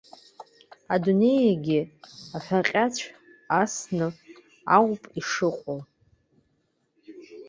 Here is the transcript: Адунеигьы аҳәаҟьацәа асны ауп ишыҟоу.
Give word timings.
Адунеигьы 0.93 1.79
аҳәаҟьацәа 2.37 3.09
асны 3.61 4.07
ауп 4.75 5.03
ишыҟоу. 5.19 5.79